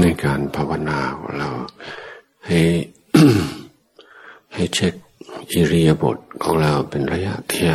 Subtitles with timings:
[0.00, 1.50] ในการภาวนาของเรา
[2.46, 2.60] ให้
[4.54, 4.94] ให้เช็ค
[5.50, 7.72] อิริยาบถของเราเป็นระยะเทีย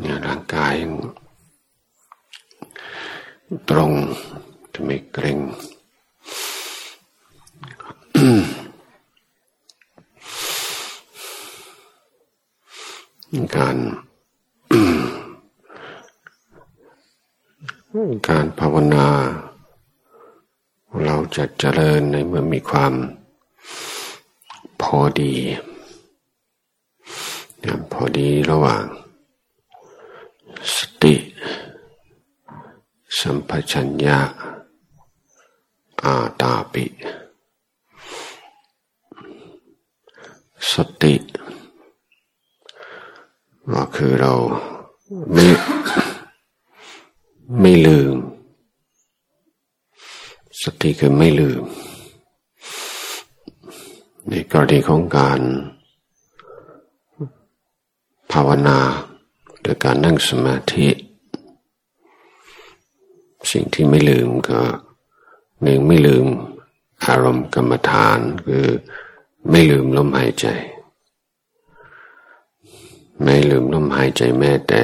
[0.00, 0.74] เนี่ยร่างกาย
[3.70, 3.92] ตรง
[4.72, 5.38] จะไม่เกร็ง
[13.56, 13.76] การ
[18.28, 19.45] การภาวนาเรา
[21.34, 22.92] จะเจริญในเมื่อมีความ
[24.82, 25.34] พอดี
[27.92, 28.84] พอดีระหว่าง
[30.74, 31.14] สติ
[33.18, 34.18] สัมปชัญญะ
[36.02, 36.84] อาตาปิ
[40.70, 41.14] สติ
[43.72, 44.32] ก็คือเรา
[45.32, 45.46] ไม่
[47.60, 48.16] ไม่ลืม
[50.62, 51.62] สติคือไม่ลืม
[54.28, 55.40] ในกรณีของการ
[58.32, 58.78] ภาวนา
[59.60, 60.88] หรือการนั่งสมาธิ
[63.50, 64.60] สิ่งที่ไม่ลืมก็
[65.62, 66.26] หนึ่งไม่ลืม
[67.04, 68.66] อารมณ์กรรมฐานคือ
[69.50, 70.46] ไม่ลืมลมหายใจ
[73.22, 74.82] ไม่ลืมลมหายใจแม้แต่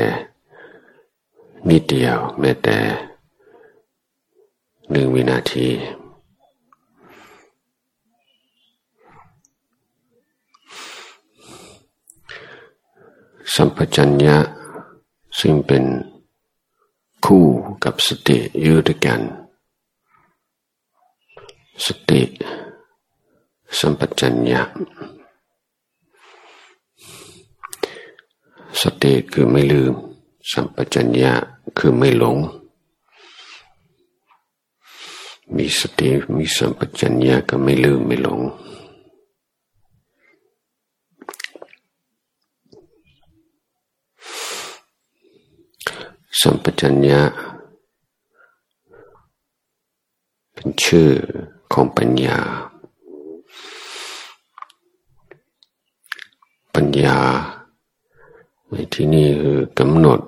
[1.69, 2.79] นิดเดียวแม้แต่
[4.93, 5.69] หนึ่งวินาที
[13.55, 14.37] สัมปชัญญะ
[15.41, 15.85] ซึ่งเป็น
[17.25, 17.47] คู่
[17.85, 19.20] กับสติอยู่ด้วยกัน
[21.87, 22.23] สติ
[23.79, 24.63] สัมปชัญญะ
[28.81, 29.95] สติคือไม่ลืม
[30.53, 31.33] สัมปชัญญะ
[31.79, 32.37] คือไม่หลง
[35.56, 38.41] มีสติมีสัมปชัญญะก็ไม่ลืมไม่หลง
[46.40, 47.23] สัมปชัญญะ
[50.52, 51.11] เป็นชื่อ
[51.73, 52.40] ของปัญญา
[56.74, 57.19] ปัญญา
[58.70, 60.20] ในที่นี้คือกำหนด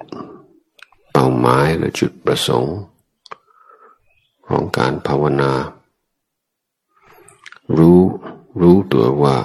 [1.12, 2.78] เป้าหมายหรือจุดประสงค์
[4.48, 5.52] ของการภาวนา
[7.78, 8.00] รู้
[8.60, 9.38] รู้ตัวว่า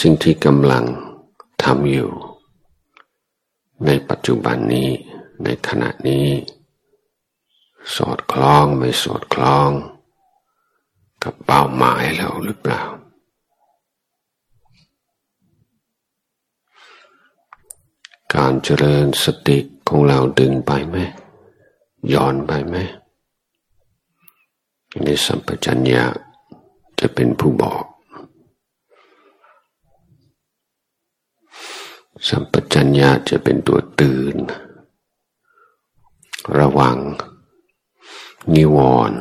[0.00, 0.84] สิ่งที่กำลัง
[1.62, 2.10] ทำอยู่
[3.86, 4.90] ในปัจจุบันนี้
[5.44, 6.26] ในขณะนี้
[7.96, 9.70] สอดคล้องไม่สอดคล้อง
[11.22, 12.82] กับเป้าหมายแล้วหรือเปล่า
[18.36, 20.96] การเจริญสติของเราดึงไปไหม
[22.12, 22.76] ย้อนไปไหม
[24.98, 26.04] ในสัมปชัญญะ
[26.98, 27.84] จะเป็นผู้บอก
[32.28, 34.36] สัมปชัญญะจะเป็นตัวตื่น
[36.58, 36.98] ระวัง
[38.54, 38.76] นิว
[39.10, 39.20] รณ์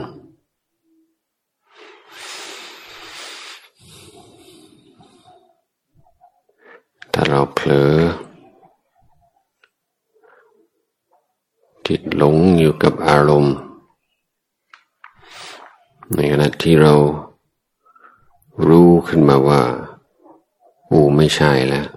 [7.14, 7.96] ถ้าเราเผลอ
[11.88, 13.56] จิตหลงอยู่กับอารมณ์
[16.16, 16.94] ในขณะที่เรา
[18.68, 19.62] รู้ขึ้นมาว่า
[20.90, 21.88] อูไม่ใช่แล้ว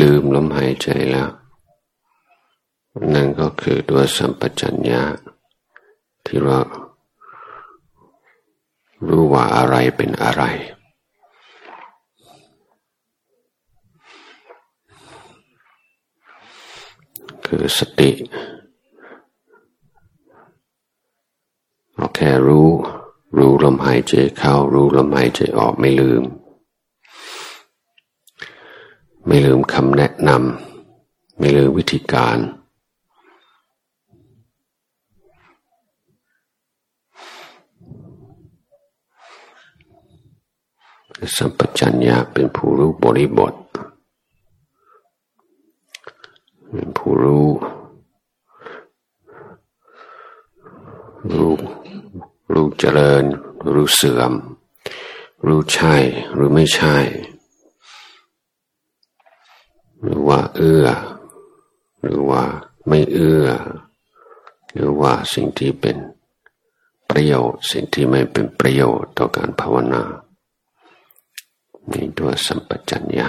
[0.00, 1.28] ลืมลมหายใจแล้ว
[3.14, 5.02] นั่นก็คือตัวสัมปชัญญะ
[6.24, 6.58] ที่เรา
[9.06, 10.42] รู้ว่าอะไรเป็นอะไร
[17.46, 18.10] คือสติ
[21.94, 22.68] เราแค่รู้
[23.36, 26.24] รู้ลมหายใจเข้า รู้ลมหายใจออกไม่ลืม
[29.26, 32.38] ไม่ลืมคำแนะนำไม่ลืมวิธีการ
[41.36, 43.54] สัมปชัญญะเป็นผู้รู้บริบท
[46.72, 47.48] เป็นผู้รู้
[51.34, 51.54] รู้
[52.52, 53.24] รู้เจริญ
[53.72, 54.32] รู้เสื่อม
[55.46, 55.94] รู้ใช่
[56.32, 56.96] หรือไม่ใช่
[60.00, 60.86] หรือว่าเอื้อ
[62.02, 62.42] หรือว่า
[62.88, 63.46] ไม่เอื้อ
[64.74, 65.96] หรือว่าสิ่งที่เป็น
[67.10, 70.02] ประโยชน์ สิ่งที่ไม่เป็นประโยชน์ต่อการภาวนา
[71.90, 73.28] ในตัวสัมปชัญญะ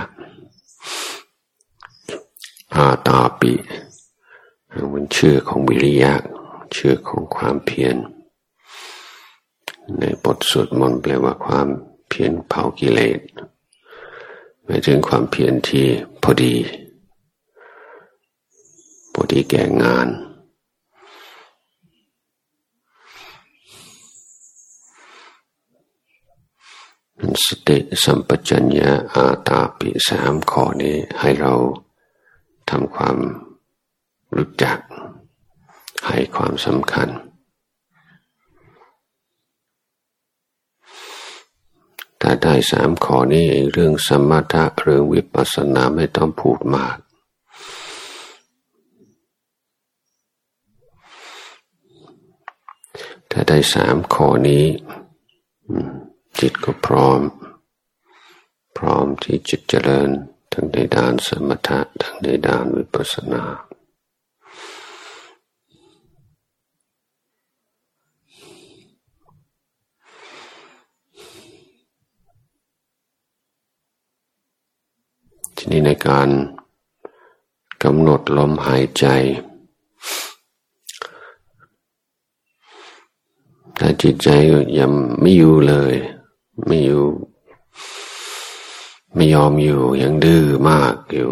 [2.75, 3.53] อาตาปิ
[4.91, 6.13] มันชื่อของวิริยะ
[6.75, 7.95] ชื่อของความเพียร
[9.97, 11.67] ในบทสวดมนต์แปลว่าความ
[12.07, 13.19] เพียรเผากิเลส
[14.63, 15.85] หมายถึงความเพียรที่
[16.23, 16.55] พอดี
[19.13, 20.07] พอดีแก่งาน
[27.45, 31.53] สติสัมปชัญญะอาตาปิสามข้อนี้ให้เรา
[32.69, 33.17] ทำความ
[34.35, 34.79] รู้จัก
[36.07, 37.09] ให้ความสำคัญ
[42.21, 46.97] ถ้าได้สามข้อนี้เรื่องสมถะเรื่องวิปัสสนาไม่ต้องพูดมาก
[53.31, 54.65] ถ้าได้สามข้อนี้
[56.39, 57.21] จิตก็พร้อม
[58.77, 60.09] พร้อมที่จิตเจริญ
[60.51, 63.43] ทั้งในด้านสมถะทั้งในด้านวิปัสสนา
[75.58, 76.29] ที นี้ในการ
[77.83, 79.05] กำหนดลมหายใจ
[83.77, 84.29] ถ้าจิตใจ
[84.79, 85.93] ยังไม่อยู่เลย
[86.65, 87.03] ไม่อยู่
[89.15, 91.31] ไม่ยอมอยู่ยังดื้อมากอยู่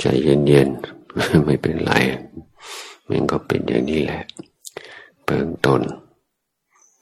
[0.00, 1.92] ใจเย็นๆ ไม่เป็นไร
[3.08, 4.22] มันก็เป็นอย่างนี้แหละ
[5.24, 5.82] เบื้องต้น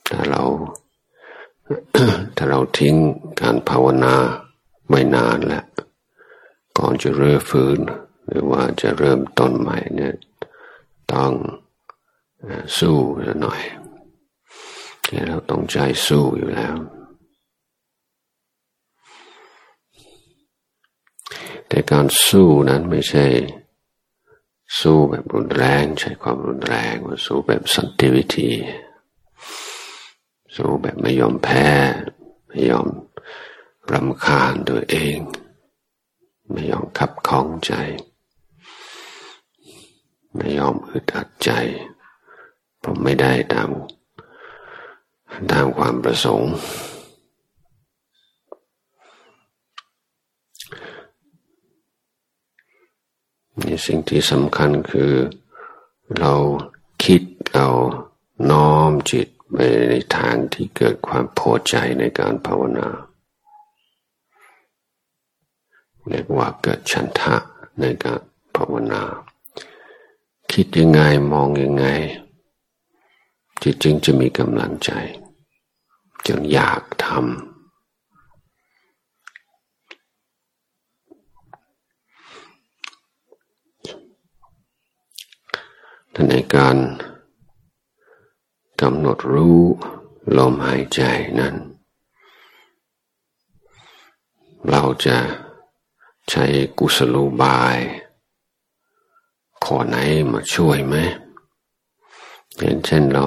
[0.07, 0.43] ถ้าเรา
[2.35, 2.95] ถ้าเราทิ้ง
[3.41, 4.15] การภาวนา
[4.89, 5.65] ไม่นานแล้ว
[6.77, 7.79] ก่อนจะเริ่มฟื้น
[8.27, 10.15] หรือว่าจะเริ่มต้นใหม่เนี่ย
[11.13, 11.31] ต้อง
[12.77, 12.97] สู้
[13.41, 13.61] หน่อย
[15.27, 15.77] เราต้องใจ
[16.07, 16.75] สู้อยู่แล้ว
[21.67, 23.25] แต่การสู้นั้นไม่ใช่
[24.79, 28.49] สู้แบบรุนแรง ใช้ความรุนแรงว่าสู้แบบสันติวิธี
[30.55, 31.67] สู้แบบไม่ยอมแพ้
[32.47, 32.87] ไม่ยอม
[33.91, 35.17] รำคาญตัวเอง
[36.51, 37.73] ไม่ยอมขับข้องใจ
[40.35, 41.51] ไม่ยอมอึดอัดใจ
[42.83, 43.69] ผมไม่ได้ตาม
[45.51, 46.53] ตามความประสงค์
[53.61, 55.13] นี่สิ่งที่สำคัญคือ
[56.17, 56.33] เรา
[57.03, 57.23] คิด
[57.53, 57.69] เอา
[58.51, 59.59] น้อมจิต ไป
[59.89, 62.87] ในทางที่เกิดความพอใจในการภาวนา
[66.07, 67.35] เรียกว่าเกิดฉันทะ
[67.79, 68.21] ในการ
[68.55, 69.01] ภาวนา
[70.51, 71.01] คิดยังไง
[71.31, 71.85] มองยังไง
[73.61, 74.91] จิตจึงจะมีกำลังใจ
[76.27, 77.19] จึงอยากทำ
[86.29, 86.77] ในการ
[88.81, 89.61] กำหนดรู้
[90.37, 91.01] ลมหายใจ
[91.39, 91.55] นั้น
[94.69, 95.17] เราจะ
[96.29, 96.45] ใช้
[96.77, 97.77] กุศโลบาย
[99.63, 99.95] ขอไหน
[100.31, 100.95] มาช่วยไหม
[102.57, 103.25] อย่างเช่นเรา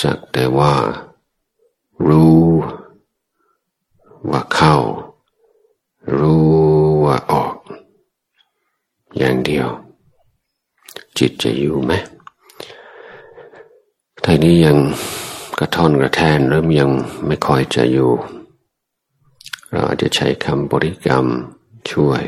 [0.00, 0.72] สักแต่ว่า
[2.08, 2.38] รู้
[4.30, 4.76] ว่าเข้า
[6.18, 6.46] รู้
[7.04, 7.54] ว่าออก
[9.16, 9.68] อย่างเดียว
[11.16, 11.92] จิตจะอยู่ไหม
[14.44, 14.78] นี้ยัง
[15.58, 16.90] กระท่อนกระแทนเริ่มยัง
[17.26, 18.10] ไม่ค่อยจะอยู่
[19.70, 21.26] เราจะใช้คำบริกรรม
[21.90, 22.22] ช่วย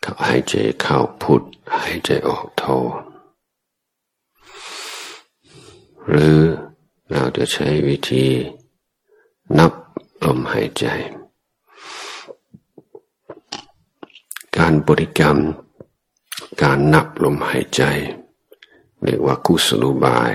[0.00, 1.42] เขาหายใจเข้าพุท
[1.76, 2.64] หายใจออกโท
[6.08, 6.38] หรือ
[7.12, 8.26] เราจะใช้วิธี
[9.58, 9.72] นับ
[10.24, 10.86] ลมหายใจ
[14.56, 15.38] การบริกรรม
[16.62, 17.82] การนับลมหายใจ
[19.04, 20.32] เรียกว่ากุศลุบาย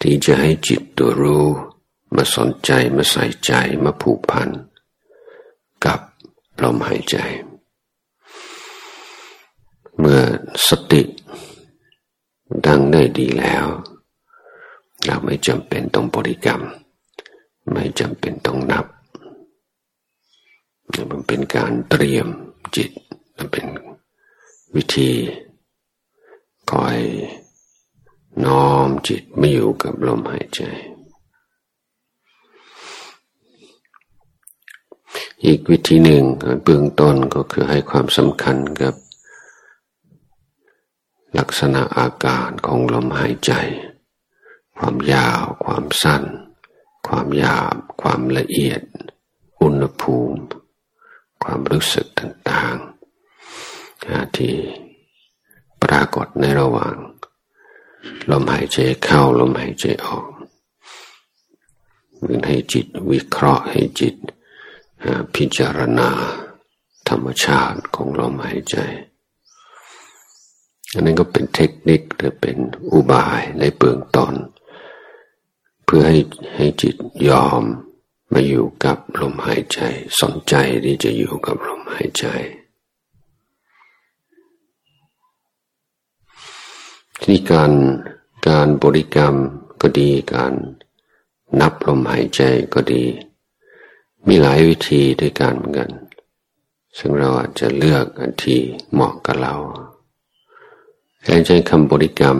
[0.00, 1.46] ที่จะให้จิตตัวรู้
[2.14, 3.52] มาสนใจมาใส่ใจ
[3.84, 4.48] มาผูกพัน
[5.84, 6.00] กับ
[6.62, 7.16] ลมหายใจ
[9.98, 10.20] เมื่อ
[10.68, 11.02] สติ
[12.66, 13.66] ดังได้ดีแล้ว
[15.04, 16.62] เราไม่จำเป็นต้องบริกรรม
[17.72, 18.86] ไม่จำเป็นต้องนับ
[21.10, 22.26] มันเป็นการเตรียม
[22.76, 22.90] จิต
[23.36, 23.66] มันเป็น
[24.74, 25.10] วิธี
[26.82, 26.98] อย
[28.44, 30.62] น้อมจิตไม่อยู่กับลมหายใจ
[35.44, 36.24] อีกวิธีหนึ่ง
[36.64, 38.94] เบื้องต้นก็คือให้ความสำคัญกับ
[41.38, 43.52] ลักษณะอาการของลมหายใจ
[44.76, 46.22] ความยาว ความสั้น
[47.06, 48.82] ความหยาบ ความละเอียด
[49.60, 50.40] อุณหภูมิ
[51.42, 56.94] ความรู้สึกต่างๆที่ากฏในระหว่าง
[58.30, 60.28] ลมหายใจเข้าลมหายใจออก
[62.22, 64.14] หรือให้จิตวิเคราะห์ให้จิต
[65.34, 66.10] พิจารณา
[67.08, 68.76] ธรรมชาติของลมหายใจ
[70.92, 72.56] อันนั้นก็เป็นเทคนิคหรือเป็น
[72.92, 74.34] อุบายในเบื้องต้น
[75.84, 76.18] เพื่อให้
[76.56, 76.96] ให้จิต
[77.28, 77.62] ยอม
[78.32, 79.80] มาอยู่กับลมหายใจ
[80.20, 80.54] สนใจ
[80.84, 82.26] ที่จะอยู่กับลมหายใจ
[87.24, 87.72] ที่การ
[88.48, 89.34] การบริกรรม
[89.80, 90.52] ก็ดีการ
[91.60, 92.42] นับลมหายใจ
[92.74, 93.04] ก็ดี
[94.26, 95.90] มีหลายวิธีด้วยกันเหมือนกัน
[96.98, 98.60] ซึ่งเราอาจจะเลือกอันที่
[98.92, 99.54] เหมาะกับเรา
[101.28, 102.38] หายใจคำบริกรรม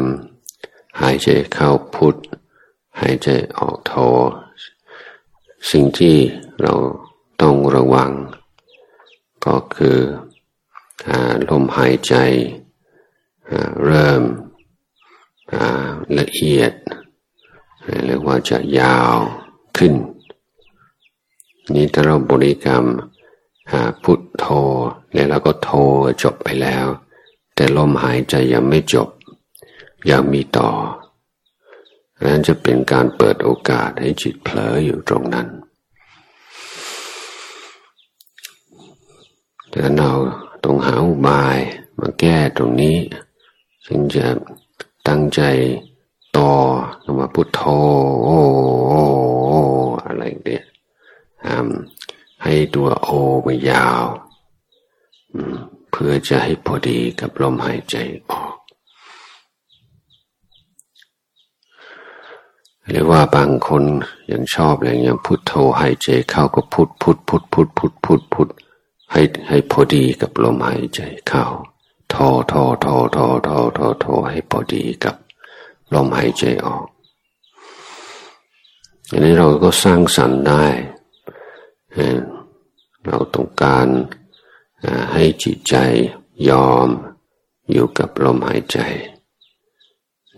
[1.00, 2.17] หายใจเข้าพุทธ
[3.00, 3.93] หายใจออกโท
[5.71, 6.17] สิ่งที่
[6.62, 6.75] เรา
[7.43, 8.12] ต้องระวัง
[9.47, 9.99] ก็คือ
[11.49, 12.14] ลมหายใจ
[13.85, 14.23] เริ่ม
[16.19, 16.73] ละเอียด
[18.07, 19.17] เรียกว่าจะยาว
[19.77, 19.95] ขึ้น
[21.75, 22.85] นี่ถ้าเราบริกรรม
[23.73, 24.45] หาพุทโธ
[25.13, 25.71] แล้วเราก็โท
[26.23, 26.87] จบไปแล้ว
[27.55, 29.09] แต่ลมหายใจยังไม่จบ
[30.11, 30.71] ยังมีต่อ
[32.27, 35.49] นั้นจะเป็นการเปิดโอกาสให้จิตเผลออยู่ตรงนั้น
[39.71, 40.11] แต่เรา
[40.65, 41.59] ต้องหาอุบาย
[42.01, 42.97] มาแก้ตรงนี้
[43.87, 44.27] จึงจะ
[45.09, 45.41] ตั้งใจ
[46.37, 46.50] ต่อ
[47.03, 47.61] คำว่าพุทโธ
[48.25, 48.31] โอ
[50.05, 50.64] อะไรเนี่ย
[52.43, 53.09] ให้ตัวโอ
[53.47, 54.05] มันยาว
[55.91, 57.97] เพื่อจะให้พอดีกับลมหายใจ
[58.31, 58.55] ออก
[62.88, 63.83] หรือว่าบางคน
[64.33, 68.49] ยังชอบอะไรอย่างพุทโธหายใจเข้าก็พุทพุทพุทพุทพุทพุทพุท
[69.12, 71.45] ให้ให้พอดีกับลมหายใจเข้า
[72.12, 75.17] ทอทอทอทอทอทอทอให้พอดีกับ
[75.93, 76.87] ลมหายใจออก
[79.11, 80.64] อันนี้เราก็สร้างสรรค์ได้
[83.07, 83.87] เราต้องการ
[85.12, 85.75] ให้จิตใจ
[86.50, 86.88] ยอม
[87.71, 88.79] อยู่กับลมหายใจ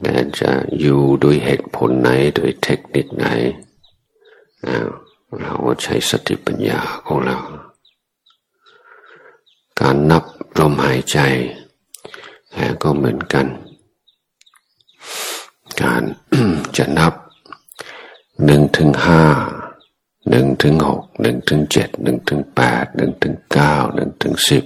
[0.00, 0.50] แต่จะ
[0.80, 3.26] อยู่ด้วยเหตุผลไหนโดยเทคนิคไหน
[5.40, 7.38] เราใช้สติปัญญาของเรา
[9.80, 10.24] การนับ
[10.58, 11.18] ลมหายใจ
[12.82, 13.46] ก็เหมือนกัน
[15.82, 16.02] การ
[16.76, 17.14] จะนับ
[18.44, 19.22] หนึ่งถึงห้า
[20.30, 24.64] หนึ่งถึงหกหนึ่งถึงเจ็ดหนึ่งถึงแปดหนึ่งถึงเก้าหนึ่งถึงสิบ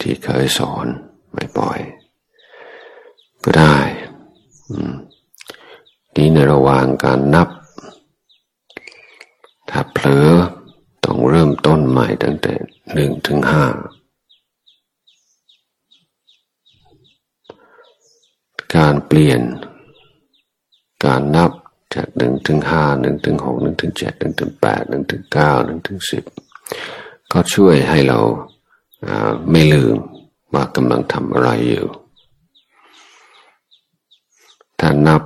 [0.00, 0.86] ที่เคยสอน
[1.34, 1.78] ไม่ปล่อย
[3.44, 3.76] ก็ได้
[6.14, 7.48] นี่ในระหว่างการนับ
[9.70, 10.28] ถ้าเผลอ
[11.04, 12.54] ต้องเริ่มต้นใหม่ตั้งแต่
[12.94, 13.64] หนึ่งถึงห้า
[18.76, 19.40] การเปลี่ยน
[21.04, 21.52] การนับ
[21.94, 26.24] จากหนึ่งถึงห้าหนึ่งถึงหกหนึ่งถึงเจ็ดหนึ่งถึงแปดหนึ่งถึงเก้าหนึ่งถึงสิบ
[27.32, 28.20] ก็ช่วยให้เรา
[29.50, 29.96] ไม่ลืม
[30.54, 31.88] ว่ากำลังทำอะไรอยู่
[34.80, 35.22] ถ้านับ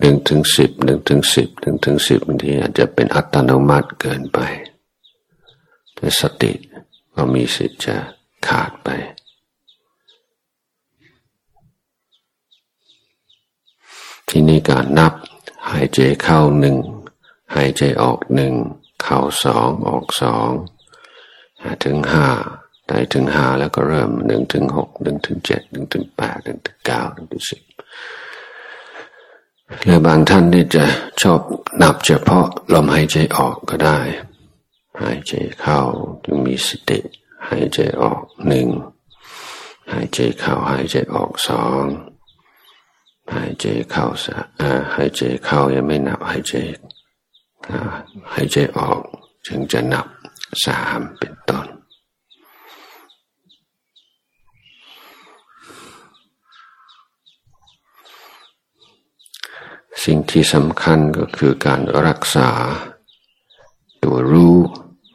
[0.00, 4.38] หนึ่งถึงสิบหนึ่งถึงสิบหนึ่งถึงสิบบางทีอาจจะเป็นอัตโนมัติเกินไป
[5.94, 6.52] แต่สติ
[7.14, 7.96] ก็มีสิทธิ์จะ
[8.46, 8.88] ขาดไป
[14.28, 15.12] ที่นี่การนับ
[15.70, 16.76] หายใจเข้าหนึ่ง
[17.54, 18.52] หายใจออกหนึ่ง
[19.02, 20.50] เข้าสองออกสอง
[21.84, 22.28] ถึงห้า
[22.86, 27.62] ได้ถึงห้าแล้วก็เริ่มหนึ่งถึงหกหนึ่งถึงเจ็ดหนึ่งถึงแปดหนึ่งถึงเก้าหนึ่งถึงสิบ
[29.82, 30.84] หรือบางท่านที่จะ
[31.22, 31.40] ชอบ
[31.82, 33.98] นับเฉพาะลมหายใจออกก็ได้
[35.02, 35.80] หายใจเข้า
[36.24, 36.98] จึงมีสติ
[37.48, 38.68] หายใจออกหนึ่ง
[39.92, 41.84] หายใจเข้าหายใจออกสอง
[43.34, 44.36] หายใจเข้าสะ
[44.94, 46.54] หายใจเข้ายังไม่นับหายใจ
[48.34, 49.00] หายใจออก
[49.46, 50.06] จึงจะนับ
[50.64, 51.66] สามเป็นต้น
[60.04, 62.50] สิ่งที่สำคัญก็คือการรักษา
[64.02, 64.56] ตัวรู้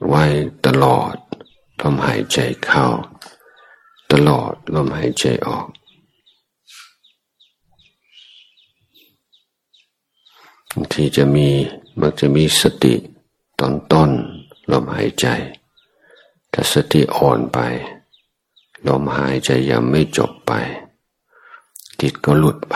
[0.08, 0.26] ไว้
[0.66, 1.16] ตลอด
[1.82, 2.86] ลมหายใจเข้า
[4.12, 5.68] ตลอดลมหายใจออก
[10.94, 11.48] ที่จะมี
[12.00, 12.94] มักจะมีสติ
[13.60, 14.10] ตอนต้น
[14.72, 15.28] ลมหายใจ
[16.52, 17.58] ถ้าสติอ่อนไป
[18.88, 20.52] ลมหายใจยังไม่จบไป
[22.00, 22.74] จิตก็หลุดไป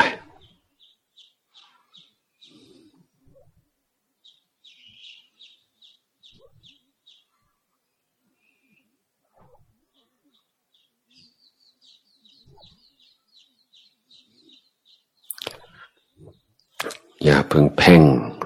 [17.50, 18.04] เพิ่งเพ่ง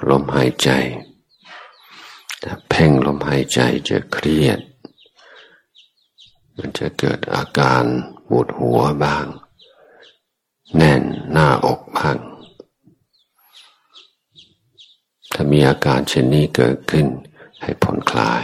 [0.10, 0.70] ลมหายใจ
[2.44, 3.60] ถ้าเพ่งลมหายใจ
[3.90, 4.60] จะเครียด
[6.58, 7.84] มันจะเกิดอาการ
[8.28, 9.26] ปวดหัวบ้าง
[10.76, 12.18] แน่นหน้าอกบ้าง
[15.34, 17.08] ถ้ามีอาการเช่นนี้เกิดขึ้น
[17.62, 18.44] ให้ผ่อนคลาย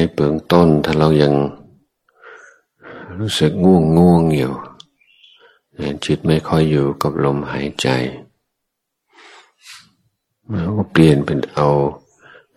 [0.00, 1.34] ในเบื้องต้นถ้าเรายัง
[3.18, 4.54] รู้สึกง่วงง่วงอยู่
[6.04, 7.88] จิตไม่ค่อยอยู่กับลมหายใจ
[10.50, 11.68] เราก็เปลี่ยนเป็นเอา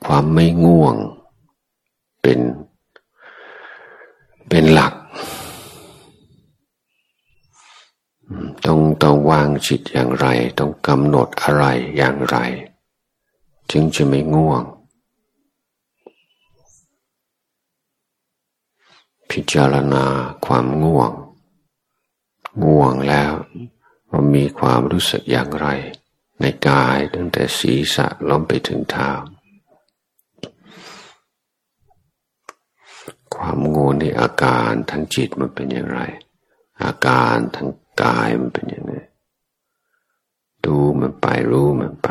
[0.06, 0.96] ความไม่ง่วง
[2.22, 2.40] เป็น
[4.50, 4.94] เป็นหลัก
[8.66, 10.28] ต้องต้องวางจิตอย่างไร
[10.60, 11.64] ต้องกำหนดอะไร
[11.98, 12.38] อย่างไร
[13.72, 14.64] จึงจะไม่ง่วง
[19.32, 20.06] พิจารณา
[20.46, 21.12] ความง่วง
[22.64, 23.34] ง่วงแล้ว
[24.10, 25.68] ว่ามีความรู้สึกอย่างไร
[26.40, 29.12] ในกายตั้งแต่ศีรษะล้มไปถึงเท้า
[33.36, 36.02] ความง่วงในอาการทางจิตมันเป็นอย่างไร
[36.84, 37.70] อาการทาง
[38.02, 38.94] กายมันเป็นอย่างไร
[40.66, 42.10] ดูมันไปรู้มันไป